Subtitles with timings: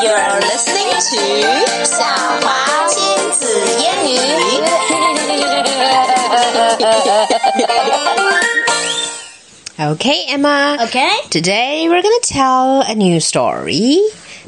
[0.00, 2.04] You're listening to 小
[2.40, 3.46] 华亲子
[3.78, 4.18] 英语。
[9.80, 10.76] okay, Emma.
[10.82, 11.16] Okay.
[11.30, 13.98] Today we're going to tell a new story.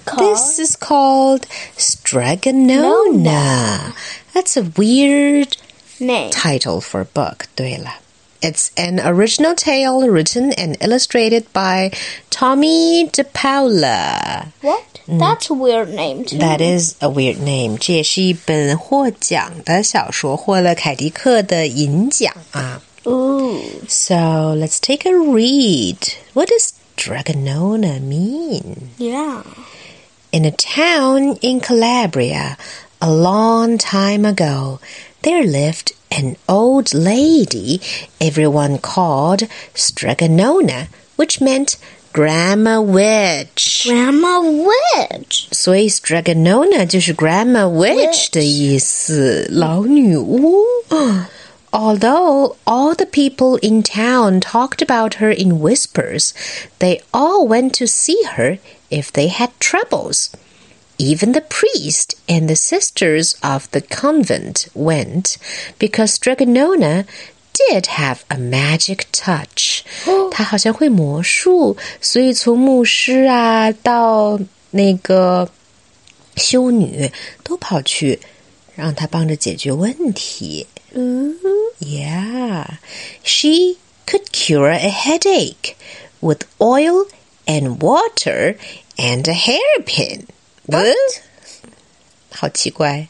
[0.04, 0.36] Called?
[0.36, 1.46] This is called
[1.76, 3.92] Strega Nona.
[4.32, 5.56] That's a weird
[5.98, 6.30] name.
[6.30, 7.48] title for a book.
[7.56, 7.94] 对了。
[8.42, 11.90] it's an original tale written and illustrated by
[12.30, 14.52] Tomie dePaola.
[14.62, 15.00] What?
[15.06, 15.18] Mm.
[15.18, 16.38] That's a weird name too.
[16.38, 17.76] That is a weird name.
[17.78, 22.82] 这也是一本获奖的小说，获了凯迪克的银奖啊。
[23.04, 23.60] Ooh.
[23.88, 25.96] So let's take a read.
[26.34, 28.90] What does Strega Nona mean?
[28.98, 29.42] Yeah.
[30.32, 32.56] In a town in Calabria,
[33.00, 34.80] a long time ago,
[35.22, 37.80] there lived an old lady
[38.20, 39.42] everyone called
[39.74, 41.76] Strega Nona, which meant
[42.12, 43.84] Grandma Witch.
[43.86, 45.46] Grandma Witch.
[45.52, 48.40] So Strega Nona 就是 Grandma Witch eh,
[51.72, 56.34] Although all the people in town talked about her in whispers,
[56.80, 58.58] they all went to see her
[58.90, 60.30] if they had troubles.
[61.00, 65.38] Even the priest and the sisters of the convent went
[65.78, 67.06] because Strega Nona
[67.54, 69.82] did have a magic touch.
[70.06, 70.28] Oh.
[83.22, 85.78] she could cure a headache
[86.20, 87.06] with oil
[87.48, 88.58] and water
[88.98, 90.26] and a hairpin.
[90.69, 90.95] What?
[92.31, 93.07] 好奇怪.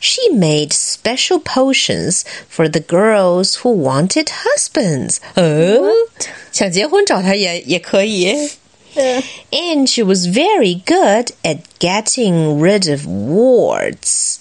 [0.00, 5.18] She made special potions for the girls who wanted husbands.
[5.34, 5.80] 呃，
[6.50, 8.50] 想结婚找她也也可以。
[8.96, 14.38] Uh, And she was very good at getting rid of warts.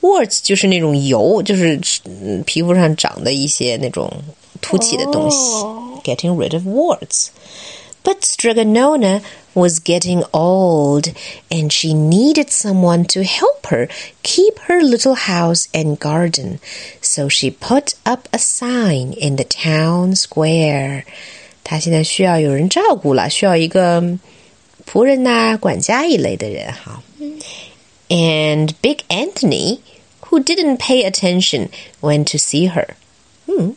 [0.00, 4.10] Warts 就是那种疣，就是嗯皮肤上长的一些那种
[4.62, 5.36] 凸起的东西。
[5.36, 7.26] 哦 Getting rid of warts.
[8.07, 9.21] But Strega Nona
[9.53, 11.11] was getting old,
[11.51, 13.89] and she needed someone to help her
[14.23, 16.61] keep her little house and garden.
[17.01, 21.03] So she put up a sign in the town square.
[21.65, 24.01] 她现在需要有人照顾了，需要一个
[24.89, 27.03] 仆人呐、啊、管家一类的人哈。
[28.07, 29.79] And Big Anthony,
[30.29, 31.67] who didn't pay attention,
[31.99, 32.95] went to see her.
[33.47, 33.71] Hmm.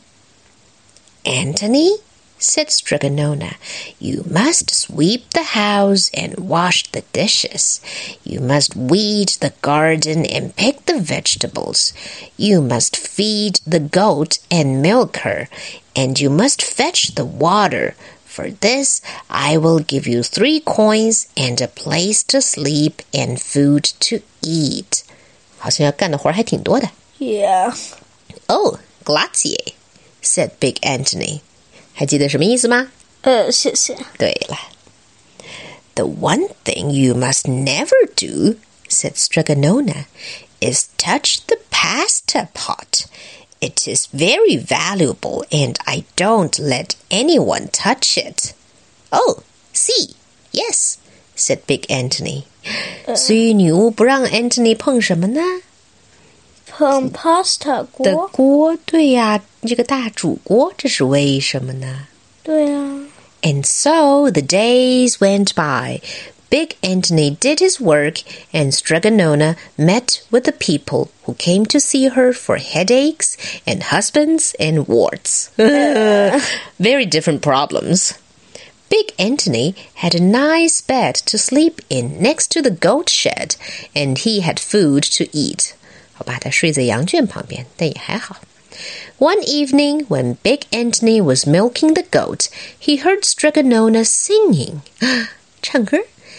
[1.25, 1.99] Anthony?
[2.43, 3.57] said Strega Nona.
[3.99, 7.81] You must sweep the house and wash the dishes.
[8.25, 11.93] You must weed the garden and pick the vegetables.
[12.37, 15.49] You must feed the goat and milk her.
[15.95, 17.95] And you must fetch the water.
[18.25, 23.85] For this, I will give you three coins and a place to sleep and food
[24.01, 25.03] to eat.
[27.19, 27.75] Yeah.
[28.49, 29.75] Oh, grazie,
[30.23, 31.43] said Big Anthony.
[32.01, 32.89] 还记得什么意思吗？
[33.21, 33.95] 呃，谢谢。
[34.17, 34.57] 对了
[35.95, 38.57] ，The one thing you must never do
[38.89, 40.07] said Strega Nona
[40.61, 43.05] is touch the pasta pot.
[43.61, 48.55] It is very valuable and I don't let anyone touch it.
[49.11, 49.43] Oh,
[49.75, 50.15] see,
[50.53, 50.97] yes,
[51.37, 52.45] said Big Anthony.
[53.07, 53.15] Uh.
[53.15, 55.43] 所以女巫不让 Anthony 碰什么呢？
[56.81, 57.87] 很 pasta
[63.67, 66.01] so the days went by.
[66.49, 71.79] Big Anthony did his work, and Strega Nona met with the people who came to
[71.79, 73.37] see her for headaches
[73.67, 75.51] and husbands and warts.
[76.79, 78.19] Very different problems.
[78.89, 83.55] Big Anthony had a nice bed to sleep in next to the goat shed,
[83.95, 85.77] and he had food to eat.
[86.21, 88.37] 我把它睡在羊圈旁边，但也还好。
[89.19, 92.49] One evening, when Big Anthony was milking the goat,
[92.81, 94.81] he heard Strega Nona singing.
[95.61, 95.99] 唱歌。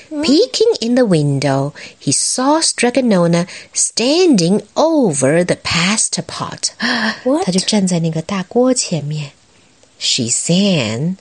[0.09, 6.71] Peeking in the window, he saw Strega Nona standing over the pasta pot.
[7.45, 9.31] 他就站在那个大锅前面。
[9.99, 11.15] She sang.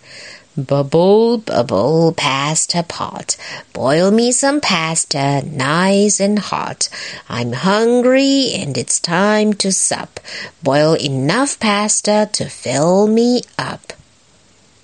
[0.56, 3.36] Bubble, bubble, pasta pot.
[3.72, 6.88] Boil me some pasta, nice and hot.
[7.28, 10.18] I'm hungry and it's time to sup.
[10.60, 13.92] Boil enough pasta to fill me up.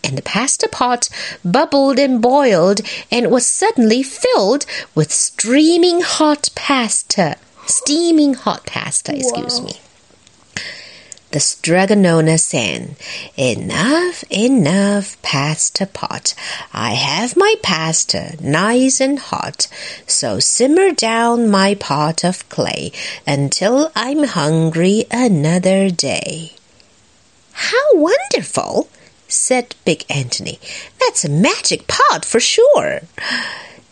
[0.04, 1.08] And the pasta pot
[1.44, 2.80] bubbled and boiled
[3.10, 7.38] and was suddenly filled with streaming hot pasta.
[7.66, 9.80] Steaming hot pasta, excuse me
[11.36, 12.96] the Strega Nona sang,
[13.36, 16.32] Enough, enough, pasta Pot.
[16.72, 19.68] I have my pasta nice and hot.
[20.06, 22.90] So simmer down my pot of clay
[23.26, 26.52] until I'm hungry another day.
[27.52, 28.88] How wonderful!
[29.28, 30.58] said Big Anthony.
[30.98, 33.02] That's a magic pot for sure.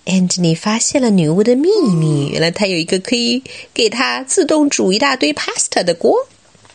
[0.06, 3.42] Anthony 发现了女巫的秘密，原来她有一个可以
[3.74, 6.26] 给她自动煮一大堆 pasta 的锅。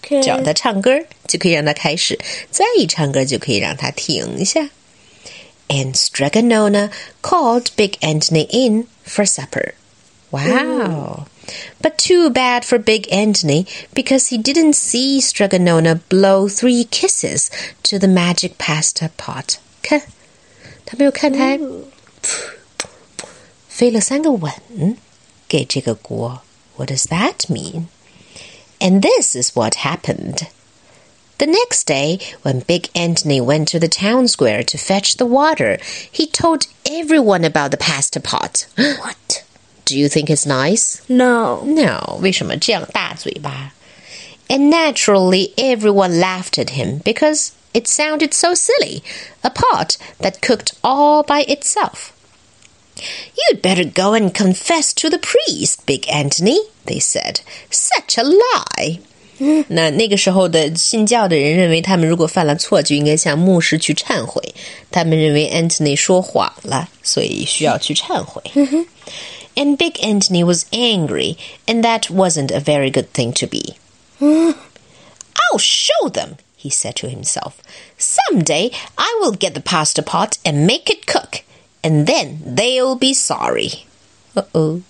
[0.09, 0.91] OK，只要他唱歌
[1.27, 2.17] 就可以让他开始，
[2.49, 4.69] 再一唱歌就可以让他停下。
[5.67, 6.89] And Strega Nona
[7.21, 9.73] called Big Anthony in for supper.
[10.31, 11.27] Wow.
[11.81, 17.49] But too bad for Big Anthony because he didn't see Strega Nona blow three kisses
[17.83, 19.57] to the magic pasta pot.
[26.75, 27.87] what does that mean?
[28.80, 30.48] And this is what happened.
[31.38, 35.78] The next day, when Big Anthony went to the town square to fetch the water,
[36.10, 38.66] he told everyone about the pasta pot.
[38.76, 39.44] What?
[39.84, 41.02] Do you think it's nice?
[41.08, 41.62] No.
[41.64, 42.18] No.
[42.22, 43.72] 为什么这样大嘴巴?
[44.48, 49.02] And naturally, everyone laughed at him because it sounded so silly.
[49.42, 52.12] A pot that cooked all by itself.
[53.36, 57.40] You'd better go and confess to the priest, Big Anthony, they said.
[57.70, 59.00] Such a lie.
[59.68, 64.54] 那那个时候的信教的人认为，他们如果犯了错，就应该向牧师去忏悔。
[64.92, 68.42] 他们认为 Anthony 说谎了，所以需要去忏悔。
[69.56, 71.36] and Big Anthony was angry,
[71.66, 73.74] and that wasn't a very good thing to be.
[74.20, 77.54] I'll show them, he said to himself.
[77.98, 81.42] Some day I will get the pasta pot and make it cook,
[81.83, 83.85] and then they'll be sorry.
[84.35, 84.81] Uh oh.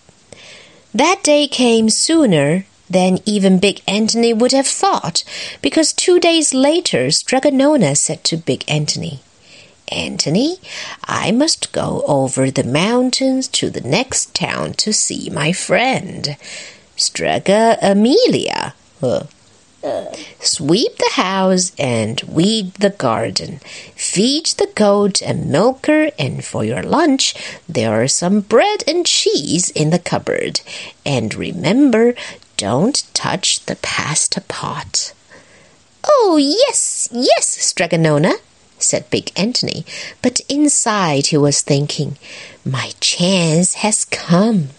[0.93, 5.23] That day came sooner than even Big Anthony would have thought,
[5.61, 9.19] because two days later Strega Nona said to Big Anthony,
[9.91, 10.57] Anthony,
[11.03, 16.37] I must go over the mountains to the next town to see my friend,
[16.95, 18.73] Strega Amelia.
[19.01, 19.25] Uh,
[20.39, 23.59] Sweep the house and weed the garden.
[23.95, 27.33] Feed the goat and milk her, and for your lunch,
[27.67, 30.61] there are some bread and cheese in the cupboard.
[31.05, 32.13] And remember,
[32.57, 35.13] don't touch the pasta pot.
[36.03, 38.33] Oh, yes, yes, Strega Nona,
[38.77, 39.85] said Big Anthony,
[40.21, 42.17] but inside he was thinking,
[42.65, 44.69] My chance has come.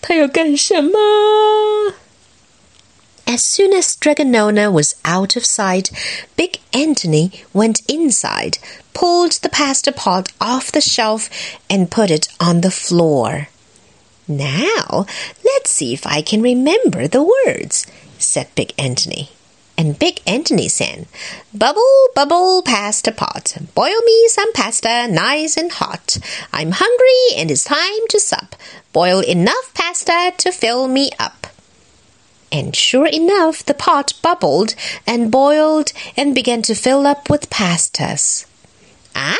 [0.00, 1.94] 他要干什么？
[3.34, 5.90] ？as soon as Strega Nona was out of sight,
[6.36, 8.58] Big Anthony went inside,
[8.92, 11.30] pulled the pasta pot off the shelf,
[11.68, 13.48] and put it on the floor.
[14.26, 15.06] Now,
[15.44, 17.86] let's see if I can remember the words,
[18.18, 19.30] said Big Anthony.
[19.78, 21.06] And Big Anthony sang,
[21.54, 26.18] Bubble, bubble, pasta pot, boil me some pasta nice and hot.
[26.52, 28.56] I'm hungry and it's time to sup.
[28.92, 31.39] Boil enough pasta to fill me up
[32.52, 34.74] and sure enough the pot bubbled
[35.06, 38.46] and boiled and began to fill up with pastas.
[39.14, 39.36] Ah,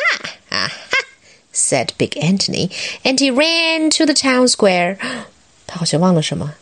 [0.51, 1.05] aha,
[1.51, 2.69] said Big Anthony,
[3.03, 4.97] and he ran to the town square.
[5.67, 6.55] 他好像忘了什么。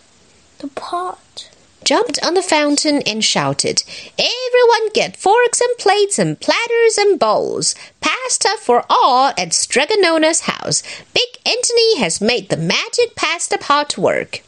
[0.60, 1.50] The pot
[1.84, 3.84] jumped on the fountain and shouted,
[4.20, 7.74] Everyone get forks and plates and platters and bowls.
[8.02, 10.84] Pasta for all at Strega Nona's house.
[11.14, 14.42] Big Anthony has made the magic pasta pot work.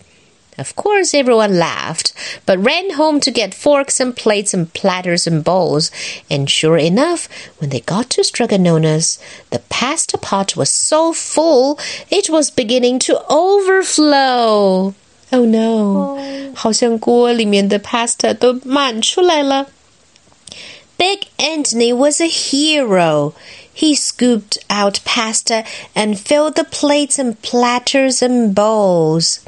[0.61, 2.13] Of course, everyone laughed,
[2.45, 5.89] but ran home to get forks and plates and platters and bowls.
[6.29, 7.27] And sure enough,
[7.57, 9.17] when they got to Strega Nona's,
[9.49, 11.79] the pasta pot was so full
[12.11, 14.93] it was beginning to overflow.
[15.33, 16.19] Oh no!
[16.19, 16.53] Oh.
[16.53, 19.65] 好像锅里面的 pasta 都满出来了。
[20.99, 23.33] Big Anthony was a hero.
[23.73, 25.63] He scooped out pasta
[25.95, 29.39] and filled the plates and platters and bowls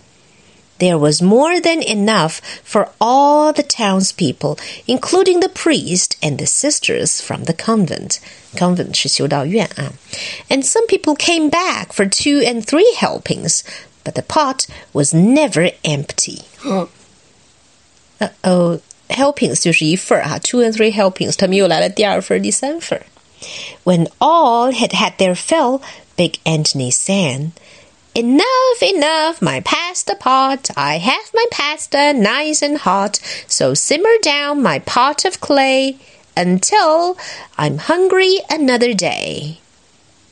[0.82, 7.20] There was more than enough for all the townspeople, including the priest and the sisters
[7.20, 8.20] from the convent.
[8.56, 9.92] Convent 是修道院啊.
[10.48, 13.62] And some people came back for two and three helpings,
[14.04, 16.42] but the pot was never empty.
[18.20, 23.02] Uh oh, helpings 就是一份啊，two and three helpings，他们又来了第二份、第三份。
[23.82, 25.80] When all had had their fill,
[26.16, 27.50] Big Anthony sang.
[28.15, 30.69] Enough, enough, my pasta pot.
[30.77, 35.97] I have my pasta nice and hot, so simmer down my pot of clay
[36.37, 37.17] until
[37.57, 39.57] I'm hungry another day.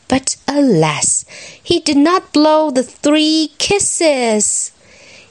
[0.08, 1.26] But alas,
[1.64, 4.72] he did not blow the three kisses.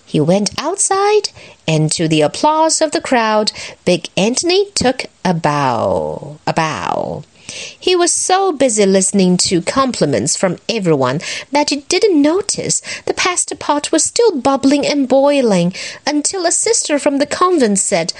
[0.04, 1.28] He went outside,
[1.69, 3.52] and to the applause of the crowd,
[3.85, 6.40] Big Anthony took a bow.
[6.49, 7.23] A bow.
[7.50, 11.21] He was so busy listening to compliments from everyone
[11.52, 15.75] that he didn't notice the pasta pot was still bubbling and boiling
[16.07, 18.12] until a sister from the convent said,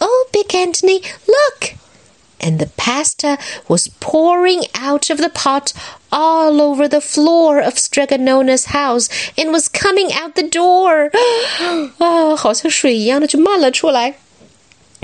[0.00, 1.74] Oh, Big Anthony, look!
[2.40, 5.72] And the pasta was pouring out of the pot
[6.12, 11.10] all over the floor of Strega Nona's house and was coming out the door.
[11.98, 12.36] Ah,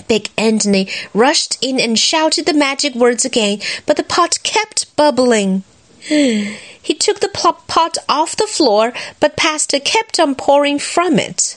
[0.09, 5.65] Big Anthony rushed in and shouted the magic words again, but the pot kept bubbling.
[6.85, 11.57] He took the pot off the floor, but Pasta kept on pouring from it.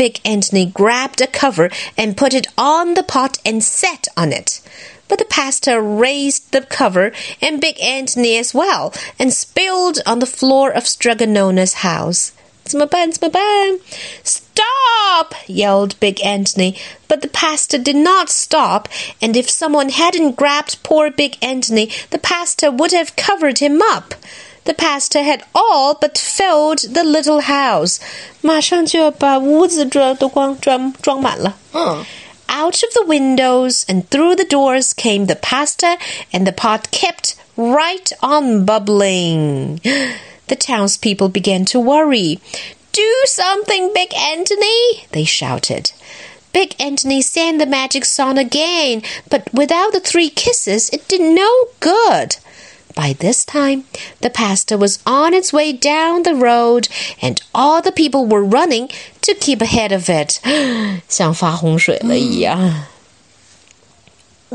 [0.00, 4.60] Big Anthony grabbed a cover and put it on the pot and sat on it.
[5.08, 7.12] But the pasta raised the cover
[7.42, 12.32] and Big Anthony as well and spilled on the floor of Strega Nona's house.
[12.64, 13.10] 怎么办？
[13.10, 13.78] 怎么办
[14.24, 14.69] ？Stop!
[14.82, 15.34] Stop!
[15.46, 18.88] yelled Big Anthony, but the pasta did not stop,
[19.20, 24.14] and if someone hadn't grabbed poor Big Anthony, the pasta would have covered him up.
[24.64, 28.00] The pasta had all but filled the little house.
[32.48, 35.98] out of the windows and through the doors came the pasta,
[36.32, 39.80] and the pot kept right on bubbling.
[40.48, 42.40] The townspeople began to worry.
[42.91, 45.05] Do something, Big Anthony!
[45.11, 45.91] they shouted.
[46.53, 51.49] Big Anthony sang the magic song again, but without the three kisses, it did no
[51.81, 52.37] good.
[52.95, 53.83] By this time,
[54.21, 56.87] the pasta was on its way down the road,
[57.21, 58.89] and all the people were running
[59.23, 60.39] to keep ahead of it.
[61.09, 62.87] 像发洪水了一样。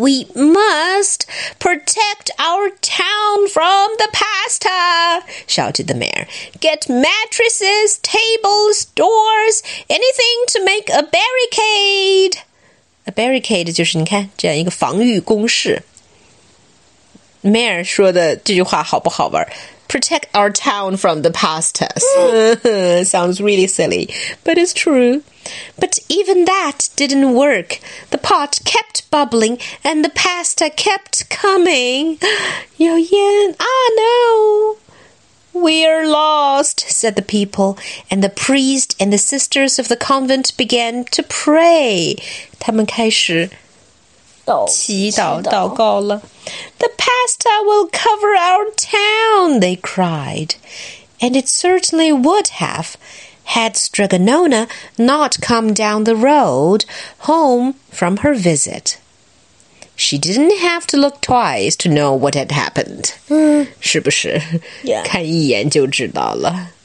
[0.00, 1.26] we must
[1.58, 4.08] protect our town from the
[4.44, 6.26] pasta, shouted the mayor.
[6.60, 12.36] Get mattresses, tables, doors, anything to make a barricade.
[13.06, 15.82] A barricade 就是你看这样一个防御工事。
[17.42, 19.46] Mayor 说的这句话好不好玩
[19.88, 22.02] ？protect our town from the pastas.
[23.06, 24.08] Sounds really silly,
[24.44, 25.22] but it's true.
[25.78, 27.80] But even that didn't work.
[28.10, 32.18] The pot kept bubbling and the pasta kept coming.
[32.76, 34.76] Yo Yan, ah no.
[35.52, 37.76] We're lost, said the people,
[38.08, 42.16] and the priest and the sisters of the convent began to pray.
[42.60, 43.50] 他们开始
[44.67, 46.21] 祈祷祷告了。
[46.79, 50.55] The pasta will cover our town, they cried,
[51.19, 52.95] and it certainly would have.
[53.49, 56.85] Had Strega Nona not come down the road
[57.19, 58.97] home from her visit.
[59.95, 64.41] She didn't have to look twice to know what had happened，嗯，是不是？
[65.03, 66.51] 看一眼就知道了。
[66.51, 66.65] Mm.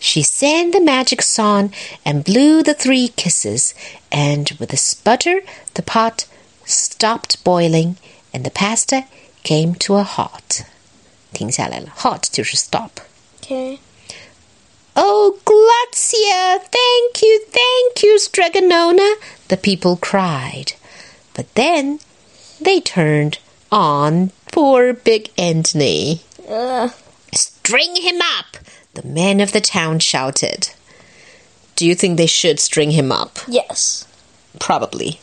[0.00, 1.72] She sang the magic song
[2.04, 3.74] and blew the three kisses,
[4.10, 5.42] and with a sputter
[5.74, 6.26] the pot
[6.64, 7.96] stopped boiling
[8.32, 9.04] and the pasta
[9.42, 10.64] came to a halt.
[11.32, 12.22] 停下来了，halt
[12.56, 12.90] stop.
[13.40, 13.78] okay.
[14.96, 19.14] Oh, Grazia, thank you, thank you, Strega Nona!
[19.48, 20.72] the people cried.
[21.34, 22.00] But then
[22.60, 23.38] they turned
[23.70, 26.22] on poor big Anthony.
[26.48, 26.90] Ugh.
[27.32, 28.56] String him up,
[28.94, 30.70] the men of the town shouted.
[31.76, 33.38] Do you think they should string him up?
[33.48, 34.06] Yes.
[34.58, 35.20] Probably.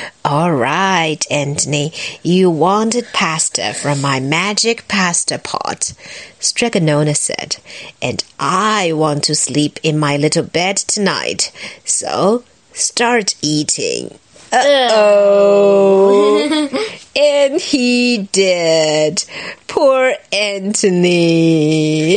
[0.25, 1.93] all right, Anthony.
[2.23, 5.93] You wanted pasta from my magic pasta pot,
[6.39, 7.57] Strega Nona said,
[8.01, 11.53] and I want to sleep in my little bed tonight.
[11.85, 14.19] So start eating.
[14.53, 16.87] Uh oh.
[17.21, 19.25] And he did.
[19.67, 22.17] Poor Anthony.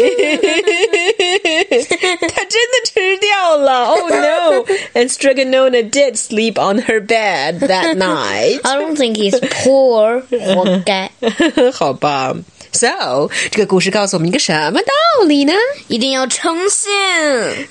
[2.29, 3.89] 他真的吃掉了.
[3.89, 4.65] Oh no.
[4.93, 8.61] And Strega Nona did sleep on her bed that night.
[8.63, 10.21] I don't think he's poor.
[10.21, 11.11] 活该。
[11.73, 12.33] 好吧。
[12.73, 15.53] So，这个故事告诉我们一个什么道理呢？
[15.87, 16.91] 一定要诚信。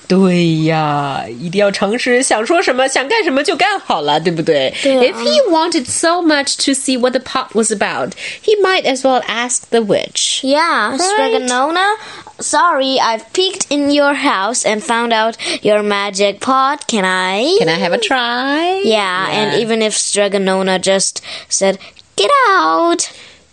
[0.07, 8.11] 对呀，一定要诚实，想说什么想干什么就干好了，对不对,对、啊、？If he wanted so much to see what the pot was about,
[8.43, 10.41] he might as well ask the witch.
[10.41, 11.85] Yeah, Strega Nona.
[12.39, 16.87] Sorry, I've peeked in your house and found out your magic pot.
[16.87, 17.57] Can I?
[17.59, 18.81] Can I have a try?
[18.83, 19.29] Yeah, yeah.
[19.29, 21.77] and even if Strega Nona just said,
[22.15, 23.09] "Get out."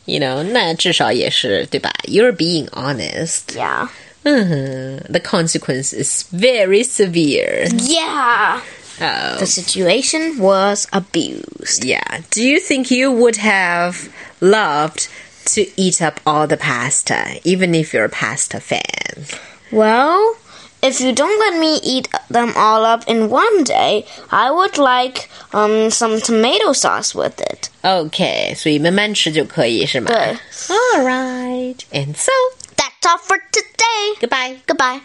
[0.09, 1.91] you know, 那至少也是对吧？
[2.03, 3.55] You're being honest.
[3.55, 3.87] yeah,
[4.23, 7.67] 嗯哼，The consequence is very severe.
[7.87, 8.59] yeah,
[9.01, 9.37] Oh.
[9.39, 11.83] the situation was abused.
[11.83, 12.21] Yeah.
[12.31, 14.07] Do you think you would have
[14.39, 15.07] loved
[15.53, 19.25] to eat up all the pasta, even if you're a pasta fan?
[19.71, 20.37] Well,
[20.81, 25.29] if you don't let me eat them all up in one day, I would like
[25.53, 27.69] um some tomato sauce with it.
[27.83, 30.11] Okay, 所以慢慢吃就可以是吗？
[30.11, 30.37] 对。
[30.69, 31.77] All right.
[31.91, 32.31] And so,
[32.77, 34.15] That's all for today.
[34.19, 34.57] goodbye.
[34.67, 35.01] Goodbye.